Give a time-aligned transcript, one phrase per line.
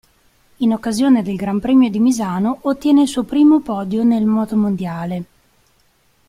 [0.57, 5.23] In occasione del Gran Premio di Misano ottiene il suo primo podio nel motomondiale.